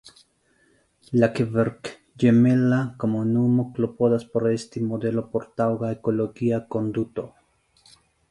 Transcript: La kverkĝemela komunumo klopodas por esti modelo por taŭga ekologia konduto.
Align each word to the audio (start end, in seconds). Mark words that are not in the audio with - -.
La 1.23 1.27
kverkĝemela 1.39 2.79
komunumo 3.03 3.65
klopodas 3.75 4.25
por 4.31 4.47
esti 4.53 4.83
modelo 4.93 5.25
por 5.35 5.47
taŭga 5.63 5.91
ekologia 5.99 6.63
konduto. 6.77 7.27